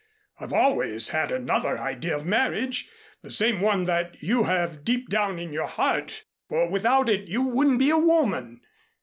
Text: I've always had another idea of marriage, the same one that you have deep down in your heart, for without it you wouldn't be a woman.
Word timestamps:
I've 0.39 0.51
always 0.51 1.09
had 1.09 1.31
another 1.31 1.77
idea 1.77 2.15
of 2.17 2.25
marriage, 2.25 2.89
the 3.21 3.29
same 3.29 3.61
one 3.61 3.83
that 3.83 4.19
you 4.23 4.45
have 4.45 4.83
deep 4.83 5.09
down 5.09 5.37
in 5.37 5.53
your 5.53 5.67
heart, 5.67 6.23
for 6.49 6.67
without 6.67 7.07
it 7.07 7.27
you 7.27 7.43
wouldn't 7.43 7.77
be 7.77 7.91
a 7.91 7.97
woman. 7.99 8.61